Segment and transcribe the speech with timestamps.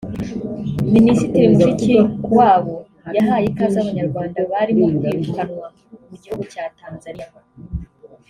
[0.93, 2.75] Ministiri Mushikiwabo
[3.17, 5.67] yahaye ikaze Abanyarwanda barimo kwirukanwa
[6.07, 7.29] mu gihugu cya Tanzania